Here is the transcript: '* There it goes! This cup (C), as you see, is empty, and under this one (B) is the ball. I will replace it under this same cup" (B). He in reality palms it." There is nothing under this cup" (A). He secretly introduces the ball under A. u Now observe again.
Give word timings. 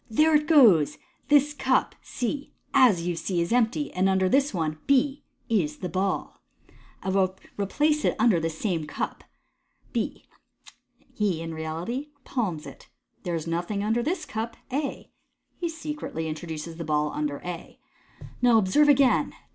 '* 0.05 0.09
There 0.19 0.33
it 0.35 0.47
goes! 0.47 0.97
This 1.27 1.53
cup 1.53 1.93
(C), 2.01 2.53
as 2.73 3.05
you 3.05 3.15
see, 3.15 3.39
is 3.39 3.53
empty, 3.53 3.91
and 3.93 4.09
under 4.09 4.27
this 4.27 4.51
one 4.51 4.79
(B) 4.87 5.23
is 5.47 5.77
the 5.77 5.89
ball. 5.89 6.41
I 7.03 7.09
will 7.09 7.37
replace 7.55 8.03
it 8.03 8.15
under 8.17 8.39
this 8.39 8.57
same 8.57 8.87
cup" 8.87 9.23
(B). 9.93 10.25
He 11.13 11.39
in 11.39 11.53
reality 11.53 12.07
palms 12.23 12.65
it." 12.65 12.89
There 13.23 13.35
is 13.35 13.45
nothing 13.45 13.83
under 13.83 14.01
this 14.01 14.25
cup" 14.25 14.57
(A). 14.73 15.11
He 15.59 15.69
secretly 15.69 16.27
introduces 16.27 16.77
the 16.77 16.83
ball 16.83 17.11
under 17.11 17.37
A. 17.45 17.77
u 18.19 18.27
Now 18.41 18.57
observe 18.57 18.89
again. 18.89 19.35